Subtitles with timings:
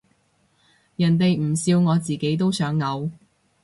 [0.95, 3.11] 人哋唔笑我自己都想嘔